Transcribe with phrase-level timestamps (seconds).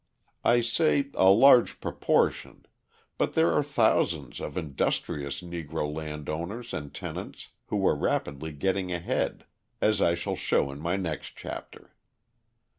[0.43, 2.65] I say "a large proportion"
[3.19, 9.45] but there are thousands of industrious Negro landowners and tenants who are rapidly getting ahead
[9.79, 11.93] as I shall show in my next chapter.